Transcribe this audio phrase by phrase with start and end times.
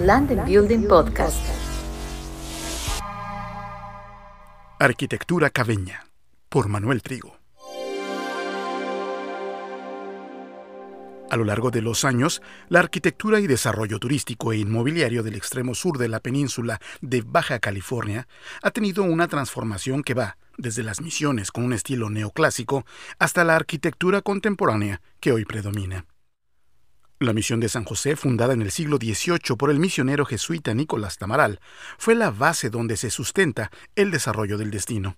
[0.00, 1.38] Land and Building Podcast.
[4.80, 6.04] Arquitectura Cabeña,
[6.48, 7.36] por Manuel Trigo.
[11.30, 15.76] A lo largo de los años, la arquitectura y desarrollo turístico e inmobiliario del extremo
[15.76, 18.26] sur de la península de Baja California
[18.62, 22.84] ha tenido una transformación que va desde las misiones con un estilo neoclásico
[23.20, 26.04] hasta la arquitectura contemporánea que hoy predomina.
[27.20, 31.16] La misión de San José, fundada en el siglo XVIII por el misionero jesuita Nicolás
[31.16, 31.60] Tamaral,
[31.96, 35.16] fue la base donde se sustenta el desarrollo del destino.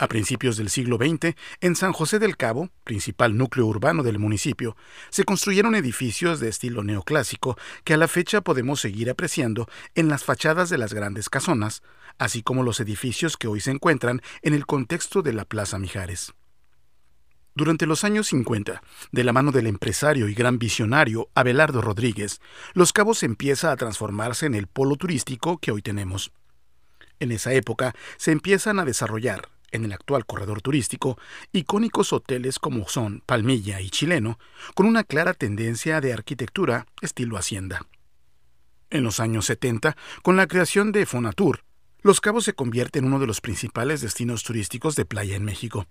[0.00, 4.76] A principios del siglo XX, en San José del Cabo, principal núcleo urbano del municipio,
[5.10, 10.24] se construyeron edificios de estilo neoclásico que a la fecha podemos seguir apreciando en las
[10.24, 11.82] fachadas de las grandes casonas,
[12.18, 16.32] así como los edificios que hoy se encuentran en el contexto de la Plaza Mijares.
[17.54, 22.40] Durante los años 50, de la mano del empresario y gran visionario Abelardo Rodríguez,
[22.74, 26.32] Los Cabos empieza a transformarse en el polo turístico que hoy tenemos.
[27.18, 31.18] En esa época se empiezan a desarrollar, en el actual corredor turístico,
[31.52, 34.38] icónicos hoteles como son Palmilla y Chileno,
[34.74, 37.86] con una clara tendencia de arquitectura estilo hacienda.
[38.90, 41.64] En los años 70, con la creación de Fonatur,
[42.02, 45.86] Los Cabos se convierte en uno de los principales destinos turísticos de playa en México.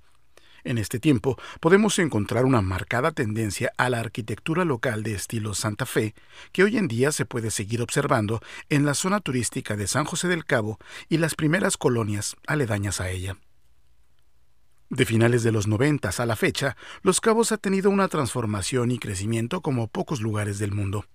[0.63, 5.85] En este tiempo podemos encontrar una marcada tendencia a la arquitectura local de estilo Santa
[5.85, 6.13] Fe,
[6.52, 10.27] que hoy en día se puede seguir observando en la zona turística de San José
[10.27, 13.37] del Cabo y las primeras colonias aledañas a ella.
[14.89, 18.97] De finales de los noventas a la fecha, Los Cabos ha tenido una transformación y
[18.97, 21.05] crecimiento como pocos lugares del mundo.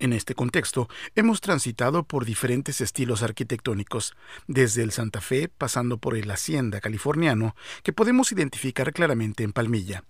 [0.00, 4.14] En este contexto, hemos transitado por diferentes estilos arquitectónicos,
[4.46, 10.04] desde el Santa Fe pasando por el Hacienda californiano, que podemos identificar claramente en Palmilla.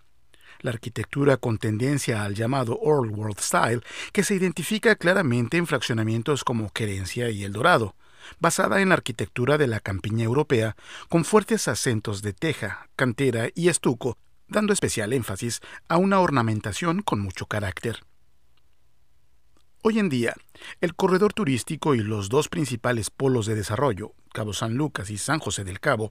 [0.60, 6.44] La arquitectura con tendencia al llamado Old World Style, que se identifica claramente en fraccionamientos
[6.44, 7.96] como Querencia y El Dorado,
[8.38, 10.76] basada en la arquitectura de la campiña europea,
[11.08, 17.18] con fuertes acentos de teja, cantera y estuco, dando especial énfasis a una ornamentación con
[17.18, 18.04] mucho carácter.
[19.82, 20.34] Hoy en día,
[20.82, 25.38] el corredor turístico y los dos principales polos de desarrollo, Cabo San Lucas y San
[25.38, 26.10] José del Cabo,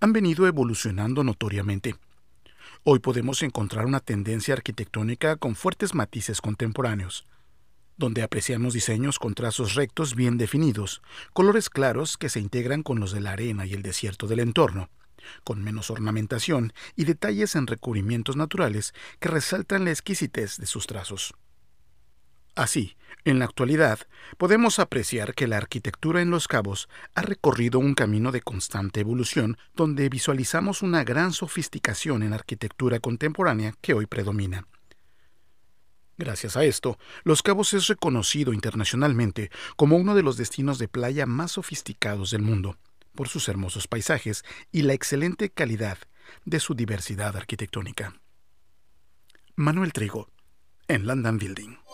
[0.00, 1.96] han venido evolucionando notoriamente.
[2.84, 7.26] Hoy podemos encontrar una tendencia arquitectónica con fuertes matices contemporáneos,
[7.96, 11.00] donde apreciamos diseños con trazos rectos bien definidos,
[11.32, 14.90] colores claros que se integran con los de la arena y el desierto del entorno,
[15.42, 21.32] con menos ornamentación y detalles en recubrimientos naturales que resaltan la exquisitez de sus trazos.
[22.56, 22.96] Así,
[23.26, 24.00] en la actualidad,
[24.38, 29.58] podemos apreciar que la arquitectura en Los Cabos ha recorrido un camino de constante evolución
[29.74, 34.66] donde visualizamos una gran sofisticación en arquitectura contemporánea que hoy predomina.
[36.16, 41.26] Gracias a esto, Los Cabos es reconocido internacionalmente como uno de los destinos de playa
[41.26, 42.78] más sofisticados del mundo,
[43.14, 45.98] por sus hermosos paisajes y la excelente calidad
[46.46, 48.14] de su diversidad arquitectónica.
[49.56, 50.30] Manuel Trigo,
[50.88, 51.85] en London Building.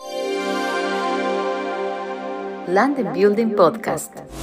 [2.67, 4.42] Land and Building Podcast.